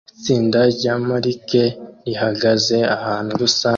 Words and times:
Itsinda 0.15 0.59
rya 0.75 0.93
marike 1.07 1.63
rihagaze 2.05 2.77
ahantu 2.95 3.31
rusange 3.41 3.69